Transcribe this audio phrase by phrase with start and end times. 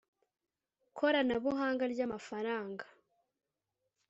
[0.97, 2.85] Korana buhanga ry amafaranga